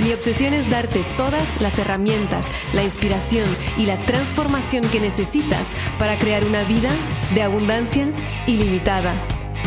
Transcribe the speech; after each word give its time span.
Mi 0.00 0.12
obsesión 0.12 0.54
es 0.54 0.68
darte 0.70 1.04
todas 1.16 1.60
las 1.60 1.78
herramientas, 1.78 2.46
la 2.72 2.82
inspiración 2.82 3.46
y 3.76 3.84
la 3.84 3.98
transformación 3.98 4.84
que 4.88 5.00
necesitas 5.00 5.68
para 5.98 6.18
crear 6.18 6.44
una 6.44 6.64
vida 6.64 6.90
de 7.34 7.42
abundancia 7.42 8.06
ilimitada. 8.46 9.14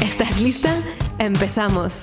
¿Estás 0.03 0.41
lista? 0.41 0.81
Empezamos. 1.19 2.02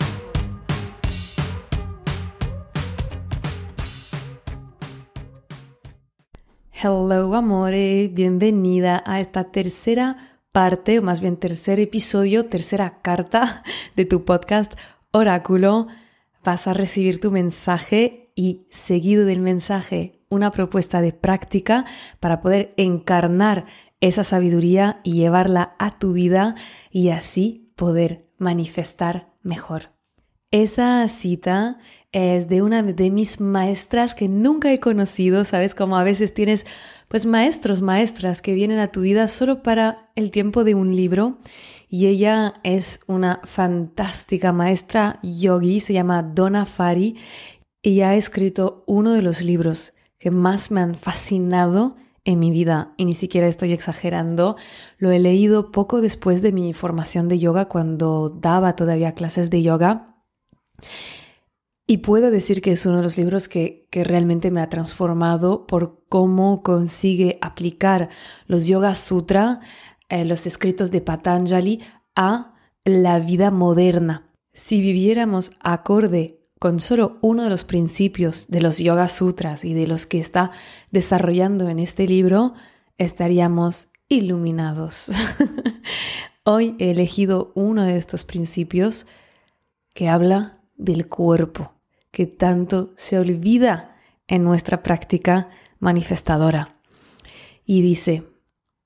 Hello 6.73 7.35
amore, 7.35 8.09
bienvenida 8.09 9.03
a 9.05 9.21
esta 9.21 9.51
tercera 9.51 10.17
parte, 10.53 11.01
o 11.01 11.03
más 11.03 11.21
bien 11.21 11.37
tercer 11.37 11.81
episodio, 11.81 12.47
tercera 12.47 13.03
carta 13.03 13.63
de 13.97 14.05
tu 14.05 14.25
podcast 14.25 14.73
Oráculo 15.11 15.89
vas 16.45 16.67
a 16.67 16.75
recibir 16.75 17.21
tu 17.21 17.31
mensaje 17.31 18.33
y 18.35 18.67
seguido 18.71 19.25
del 19.27 19.41
mensaje 19.41 20.23
una 20.29 20.51
propuesta 20.51 21.03
de 21.03 21.13
práctica 21.13 21.85
para 22.19 22.41
poder 22.41 22.73
encarnar 22.79 23.67
esa 24.01 24.25
sabiduría 24.25 25.01
y 25.05 25.13
llevarla 25.13 25.77
a 25.79 25.99
tu 25.99 26.15
vida 26.15 26.55
y 26.91 27.11
así 27.11 27.71
poder 27.77 28.31
manifestar 28.39 29.31
mejor. 29.43 29.93
Esa 30.51 31.07
cita 31.09 31.79
es 32.13 32.49
de 32.49 32.61
una 32.61 32.83
de 32.83 33.11
mis 33.11 33.41
maestras 33.41 34.15
que 34.15 34.29
nunca 34.29 34.71
he 34.71 34.81
conocido, 34.81 35.47
¿sabes? 35.47 35.75
Como 35.75 35.97
a 35.97 36.05
veces 36.05 36.35
tienes 36.35 36.67
pues 37.09 37.25
maestros, 37.25 37.81
maestras 37.81 38.43
que 38.43 38.55
vienen 38.55 38.79
a 38.79 38.89
tu 38.89 39.01
vida 39.01 39.29
solo 39.29 39.63
para 39.63 40.11
el 40.15 40.31
tiempo 40.31 40.63
de 40.63 40.75
un 40.75 40.95
libro 40.95 41.39
y 41.89 42.07
ella 42.07 42.55
es 42.63 43.01
una 43.07 43.41
fantástica 43.45 44.53
maestra 44.53 45.19
yogi, 45.23 45.81
se 45.81 45.95
llama 45.95 46.23
Donna 46.23 46.67
Fari 46.67 47.17
y 47.83 48.03
ha 48.03 48.15
escrito 48.15 48.85
uno 48.87 49.13
de 49.13 49.23
los 49.23 49.43
libros 49.43 49.95
que 50.19 50.31
más 50.31 50.71
me 50.71 50.83
han 50.83 50.95
fascinado 50.95 51.97
en 52.25 52.39
mi 52.39 52.51
vida 52.51 52.93
y 52.99 53.07
ni 53.07 53.15
siquiera 53.15 53.49
estoy 53.49 53.73
exagerando. 53.73 54.57
Lo 54.99 55.11
he 55.11 55.19
leído 55.19 55.73
poco 55.73 56.03
después 56.03 56.43
de 56.43 56.53
mi 56.53 56.75
formación 56.75 57.29
de 57.29 57.39
yoga 57.39 57.69
cuando 57.69 58.29
daba 58.29 58.77
todavía 58.77 59.15
clases 59.15 59.49
de 59.49 59.63
yoga 59.63 60.15
y 61.93 61.99
puedo 61.99 62.31
decir 62.31 62.63
que 62.63 62.73
es 62.73 62.87
uno 62.87 62.97
de 62.97 63.03
los 63.03 63.19
libros 63.19 63.49
que, 63.49 63.87
realmente 63.91 64.51
me 64.51 64.63
ha 64.63 64.71
transformado 64.71 65.67
por 65.67 66.03
cómo 66.09 66.63
consigue 66.63 67.37
aplicar 67.43 68.09
los 68.47 68.67
Yoga 68.67 68.95
Sutra, 68.95 69.61
eh, 70.09 70.25
los 70.25 70.47
escritos 70.47 70.91
de 70.91 71.03
Patanjali, 71.03 71.83
a 72.17 72.55
la 72.87 73.19
vida 73.19 73.51
moderna. 73.51 74.33
Si 74.55 74.81
viviéramos 74.81 75.51
acorde 75.61 76.41
con 76.59 76.81
solo 76.81 77.19
uno 77.21 77.43
de 77.43 77.51
los 77.51 77.65
principios 77.65 78.49
de 78.49 78.63
los 78.63 78.79
Yoga 78.79 79.11
Sutras 79.11 79.63
y 79.63 79.75
de 79.75 79.87
los 79.87 80.07
que 80.07 80.19
está 80.19 80.51
desarrollando 80.93 81.69
en 81.69 81.79
este 81.79 82.07
libro, 82.07 82.55
estaríamos 82.97 83.89
iluminados. 84.09 85.11
Hoy 86.45 86.75
he 86.79 86.91
elegido 86.91 87.53
uno 87.55 87.83
de 87.83 87.99
estos 87.99 88.25
principios 88.25 89.05
que 89.93 90.09
habla 90.09 90.59
del 90.79 91.07
cuerpo, 91.07 91.75
que 92.13 92.27
tanto 92.27 92.93
se 92.97 93.19
olvida 93.19 93.97
en 94.29 94.45
nuestra 94.45 94.85
práctica 94.85 95.51
manifestadora. 95.81 96.77
Y 97.65 97.83
dice, 97.83 98.29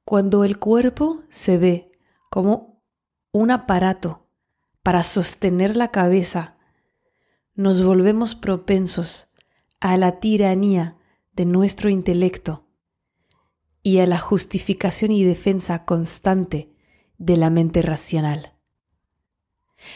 cuando 0.05 0.45
el 0.45 0.59
cuerpo 0.59 1.23
se 1.29 1.59
ve 1.59 1.93
como 2.31 2.83
un 3.33 3.51
aparato 3.51 4.27
para 4.83 5.03
sostener 5.03 5.77
la 5.77 5.91
cabeza, 5.91 6.57
nos 7.55 7.83
volvemos 7.83 8.35
propensos 8.35 9.27
a 9.81 9.97
la 9.97 10.21
tiranía 10.21 10.97
de 11.33 11.45
nuestro 11.45 11.91
intelecto 11.91 12.67
y 13.83 13.99
a 13.99 14.07
la 14.07 14.19
justificación 14.19 15.11
y 15.11 15.25
defensa 15.25 15.85
constante 15.85 16.73
de 17.19 17.37
la 17.37 17.51
mente 17.51 17.83
racional. 17.83 18.55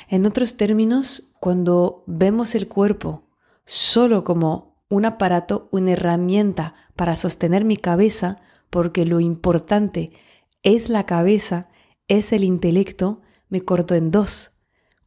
En 0.09 0.27
otros 0.27 0.57
términos, 0.57 1.30
cuando 1.41 2.05
vemos 2.06 2.55
el 2.55 2.69
cuerpo 2.69 3.25
solo 3.65 4.25
como 4.25 4.84
un 4.89 5.06
aparato, 5.06 5.69
una 5.73 5.93
herramienta 5.93 6.75
para 6.97 7.17
sostener 7.17 7.65
mi 7.65 7.77
cabeza, 7.77 8.41
porque 8.69 9.06
lo 9.06 9.21
importante 9.21 10.12
es 10.62 10.91
la 10.91 11.06
cabeza, 11.06 11.69
es 12.09 12.33
el 12.33 12.45
intelecto, 12.45 13.23
me 13.49 13.62
corto 13.62 13.95
en 13.95 14.11
dos. 14.11 14.53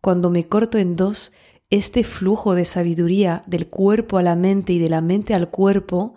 Cuando 0.01 0.29
me 0.29 0.47
corto 0.47 0.77
en 0.77 0.95
dos, 0.95 1.31
este 1.69 2.03
flujo 2.03 2.55
de 2.55 2.65
sabiduría 2.65 3.43
del 3.45 3.67
cuerpo 3.67 4.17
a 4.17 4.23
la 4.23 4.35
mente 4.35 4.73
y 4.73 4.79
de 4.79 4.89
la 4.89 5.01
mente 5.01 5.33
al 5.33 5.49
cuerpo 5.49 6.15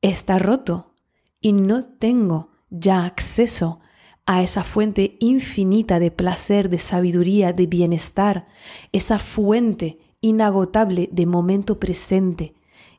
está 0.00 0.38
roto 0.38 0.94
y 1.40 1.52
no 1.52 1.84
tengo 1.84 2.50
ya 2.70 3.04
acceso 3.04 3.80
a 4.26 4.42
esa 4.42 4.64
fuente 4.64 5.16
infinita 5.20 6.00
de 6.00 6.10
placer, 6.10 6.68
de 6.68 6.80
sabiduría, 6.80 7.52
de 7.52 7.68
bienestar, 7.68 8.48
esa 8.92 9.20
fuente 9.20 9.98
inagotable 10.20 11.08
de 11.12 11.26
momento 11.26 11.78
presente. 11.78 12.54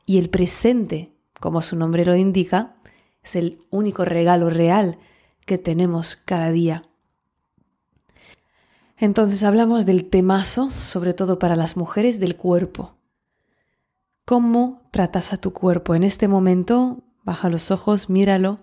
Y 0.06 0.16
el 0.16 0.30
presente, 0.30 1.12
como 1.38 1.60
su 1.60 1.76
nombre 1.76 2.06
lo 2.06 2.16
indica, 2.16 2.76
es 3.22 3.36
el 3.36 3.58
único 3.68 4.06
regalo 4.06 4.48
real 4.48 4.98
que 5.44 5.58
tenemos 5.58 6.16
cada 6.16 6.50
día. 6.50 6.84
Entonces 8.96 9.42
hablamos 9.44 9.84
del 9.84 10.06
temazo, 10.06 10.70
sobre 10.70 11.12
todo 11.12 11.38
para 11.38 11.56
las 11.56 11.76
mujeres, 11.76 12.18
del 12.20 12.36
cuerpo. 12.36 12.94
¿Cómo 14.24 14.88
tratas 14.90 15.34
a 15.34 15.36
tu 15.36 15.52
cuerpo 15.52 15.94
en 15.94 16.04
este 16.04 16.26
momento? 16.26 17.02
Baja 17.22 17.50
los 17.50 17.70
ojos, 17.70 18.08
míralo 18.08 18.60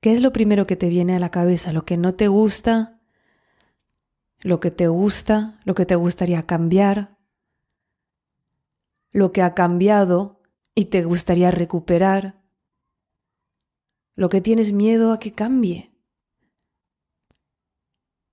¿Qué 0.00 0.14
es 0.14 0.22
lo 0.22 0.32
primero 0.32 0.66
que 0.66 0.76
te 0.76 0.88
viene 0.88 1.14
a 1.14 1.18
la 1.18 1.30
cabeza? 1.30 1.72
¿Lo 1.72 1.84
que 1.84 1.98
no 1.98 2.14
te 2.14 2.28
gusta? 2.28 2.98
¿Lo 4.40 4.58
que 4.58 4.70
te 4.70 4.88
gusta? 4.88 5.60
¿Lo 5.64 5.74
que 5.74 5.84
te 5.84 5.94
gustaría 5.94 6.46
cambiar? 6.46 7.18
¿Lo 9.12 9.30
que 9.30 9.42
ha 9.42 9.54
cambiado 9.54 10.40
y 10.74 10.86
te 10.86 11.04
gustaría 11.04 11.50
recuperar? 11.50 12.40
¿Lo 14.14 14.30
que 14.30 14.40
tienes 14.40 14.72
miedo 14.72 15.12
a 15.12 15.18
que 15.18 15.32
cambie? 15.32 15.92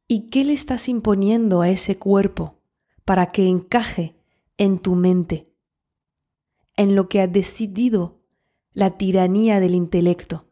¿Y 0.07 0.29
qué 0.29 0.45
le 0.45 0.53
estás 0.53 0.87
imponiendo 0.87 1.61
a 1.61 1.69
ese 1.69 1.97
cuerpo 1.97 2.61
para 3.03 3.33
que 3.33 3.49
encaje 3.49 4.15
en 4.57 4.79
tu 4.79 4.95
mente? 4.95 5.53
En 6.77 6.95
lo 6.95 7.09
que 7.09 7.19
ha 7.19 7.27
decidido 7.27 8.21
la 8.71 8.97
tiranía 8.97 9.59
del 9.59 9.75
intelecto. 9.75 10.46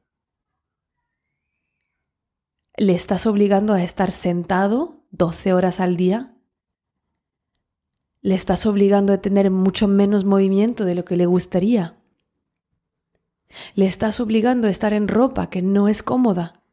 ¿Le 2.77 2.93
estás 2.93 3.25
obligando 3.25 3.73
a 3.73 3.81
estar 3.81 4.11
sentado 4.11 5.05
12 5.11 5.53
horas 5.53 5.79
al 5.79 5.95
día? 5.95 6.35
¿Le 8.21 8.35
estás 8.35 8.65
obligando 8.65 9.13
a 9.13 9.21
tener 9.21 9.49
mucho 9.49 9.87
menos 9.87 10.25
movimiento 10.25 10.83
de 10.83 10.93
lo 10.93 11.05
que 11.05 11.15
le 11.15 11.25
gustaría? 11.25 11.95
¿Le 13.75 13.85
estás 13.85 14.19
obligando 14.19 14.67
a 14.67 14.71
estar 14.71 14.91
en 14.91 15.07
ropa 15.07 15.49
que 15.49 15.61
no 15.61 15.87
es 15.87 16.03
cómoda? 16.03 16.63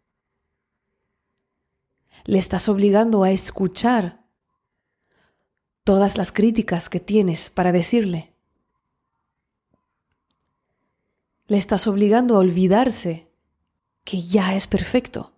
¿Le 2.25 2.39
estás 2.39 2.69
obligando 2.69 3.23
a 3.23 3.31
escuchar 3.31 4.25
todas 5.85 6.19
las 6.19 6.33
críticas 6.33 6.89
que 6.89 6.99
tienes 6.99 7.49
para 7.49 7.71
decirle? 7.71 8.35
¿Le 11.47 11.59
estás 11.59 11.87
obligando 11.87 12.35
a 12.35 12.39
olvidarse 12.39 13.31
que 14.03 14.21
ya 14.21 14.57
es 14.57 14.67
perfecto? 14.67 15.32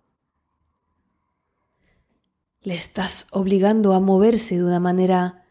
Le 2.65 2.73
estás 2.73 3.27
obligando 3.31 3.93
a 3.93 3.99
moverse 3.99 4.57
de 4.57 4.63
una 4.63 4.79
manera 4.79 5.45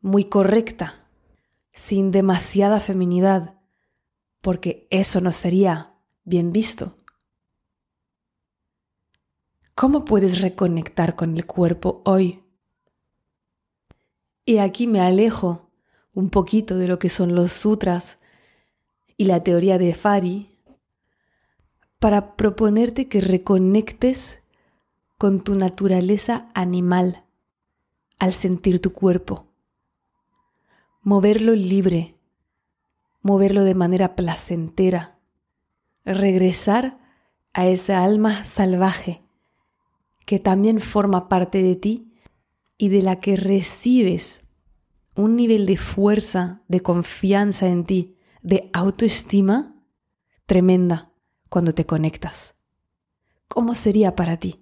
muy 0.00 0.26
correcta, 0.26 1.08
sin 1.72 2.12
demasiada 2.12 2.78
feminidad, 2.78 3.58
porque 4.40 4.86
eso 4.90 5.20
no 5.20 5.32
sería 5.32 5.94
bien 6.22 6.52
visto. 6.52 6.96
¿Cómo 9.74 10.04
puedes 10.04 10.40
reconectar 10.40 11.16
con 11.16 11.36
el 11.36 11.44
cuerpo 11.44 12.02
hoy? 12.04 12.44
Y 14.44 14.58
aquí 14.58 14.86
me 14.86 15.00
alejo 15.00 15.72
un 16.14 16.30
poquito 16.30 16.76
de 16.76 16.86
lo 16.86 17.00
que 17.00 17.08
son 17.08 17.34
los 17.34 17.52
sutras 17.52 18.18
y 19.16 19.24
la 19.24 19.42
teoría 19.42 19.76
de 19.76 19.92
Fari, 19.92 20.56
para 21.98 22.36
proponerte 22.36 23.08
que 23.08 23.20
reconectes 23.20 24.41
con 25.22 25.38
tu 25.38 25.54
naturaleza 25.54 26.50
animal 26.52 27.22
al 28.18 28.32
sentir 28.32 28.82
tu 28.82 28.92
cuerpo. 28.92 29.46
Moverlo 31.00 31.54
libre, 31.54 32.16
moverlo 33.20 33.62
de 33.62 33.76
manera 33.76 34.16
placentera, 34.16 35.20
regresar 36.04 36.98
a 37.52 37.68
esa 37.68 38.02
alma 38.02 38.44
salvaje 38.44 39.22
que 40.26 40.40
también 40.40 40.80
forma 40.80 41.28
parte 41.28 41.62
de 41.62 41.76
ti 41.76 42.12
y 42.76 42.88
de 42.88 43.02
la 43.02 43.20
que 43.20 43.36
recibes 43.36 44.42
un 45.14 45.36
nivel 45.36 45.66
de 45.66 45.76
fuerza, 45.76 46.64
de 46.66 46.80
confianza 46.80 47.68
en 47.68 47.84
ti, 47.84 48.16
de 48.42 48.70
autoestima 48.72 49.76
tremenda 50.46 51.12
cuando 51.48 51.72
te 51.72 51.86
conectas. 51.86 52.56
¿Cómo 53.46 53.76
sería 53.76 54.16
para 54.16 54.36
ti 54.36 54.61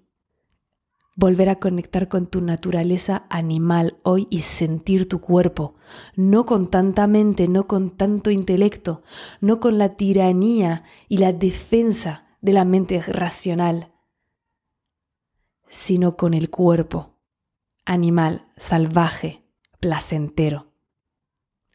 volver 1.15 1.49
a 1.49 1.59
conectar 1.59 2.07
con 2.07 2.27
tu 2.27 2.41
naturaleza 2.41 3.25
animal 3.29 3.97
hoy 4.03 4.27
y 4.29 4.39
sentir 4.39 5.07
tu 5.07 5.21
cuerpo, 5.21 5.75
no 6.15 6.45
con 6.45 6.69
tanta 6.69 7.07
mente, 7.07 7.47
no 7.47 7.67
con 7.67 7.89
tanto 7.89 8.31
intelecto, 8.31 9.03
no 9.39 9.59
con 9.59 9.77
la 9.77 9.95
tiranía 9.95 10.83
y 11.07 11.17
la 11.17 11.33
defensa 11.33 12.37
de 12.41 12.53
la 12.53 12.65
mente 12.65 12.99
racional, 12.99 13.91
sino 15.67 16.17
con 16.17 16.33
el 16.33 16.49
cuerpo 16.49 17.19
animal, 17.85 18.47
salvaje, 18.57 19.43
placentero. 19.79 20.71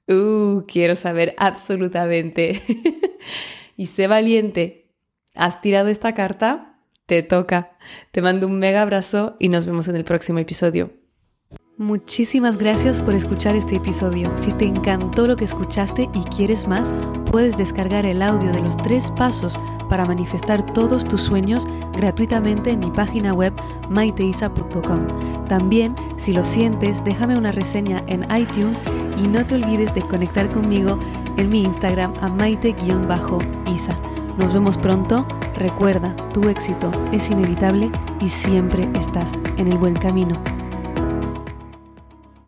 Uh, 0.08 0.64
quiero 0.66 0.94
saber 0.94 1.34
absolutamente. 1.36 2.62
y 3.76 3.86
sé 3.86 4.06
valiente. 4.06 4.94
¿Has 5.34 5.60
tirado 5.60 5.88
esta 5.88 6.14
carta? 6.14 6.75
Te 7.06 7.22
toca. 7.22 7.78
Te 8.10 8.20
mando 8.20 8.48
un 8.48 8.58
mega 8.58 8.82
abrazo 8.82 9.36
y 9.38 9.48
nos 9.48 9.64
vemos 9.64 9.86
en 9.88 9.96
el 9.96 10.04
próximo 10.04 10.40
episodio. 10.40 10.90
Muchísimas 11.78 12.56
gracias 12.58 13.00
por 13.00 13.14
escuchar 13.14 13.54
este 13.54 13.76
episodio. 13.76 14.32
Si 14.36 14.50
te 14.52 14.64
encantó 14.64 15.26
lo 15.26 15.36
que 15.36 15.44
escuchaste 15.44 16.08
y 16.14 16.22
quieres 16.34 16.66
más, 16.66 16.90
puedes 17.30 17.56
descargar 17.56 18.06
el 18.06 18.22
audio 18.22 18.50
de 18.50 18.60
los 18.60 18.76
tres 18.78 19.10
pasos 19.10 19.58
para 19.88 20.06
manifestar 20.06 20.72
todos 20.72 21.06
tus 21.06 21.20
sueños 21.20 21.66
gratuitamente 21.92 22.70
en 22.70 22.80
mi 22.80 22.90
página 22.90 23.34
web 23.34 23.52
maiteisa.com. 23.90 25.46
También, 25.48 25.94
si 26.16 26.32
lo 26.32 26.44
sientes, 26.44 27.04
déjame 27.04 27.36
una 27.36 27.52
reseña 27.52 28.02
en 28.06 28.24
iTunes 28.34 28.82
y 29.22 29.28
no 29.28 29.44
te 29.44 29.56
olvides 29.56 29.94
de 29.94 30.00
conectar 30.00 30.48
conmigo 30.48 30.98
en 31.36 31.50
mi 31.50 31.62
Instagram 31.62 32.14
a 32.22 32.28
maite-isa. 32.28 33.96
Nos 34.36 34.52
vemos 34.52 34.76
pronto. 34.76 35.26
Recuerda, 35.56 36.14
tu 36.32 36.48
éxito 36.48 36.90
es 37.12 37.30
inevitable 37.30 37.90
y 38.20 38.28
siempre 38.28 38.88
estás 38.94 39.40
en 39.56 39.68
el 39.68 39.78
buen 39.78 39.94
camino. 39.94 40.36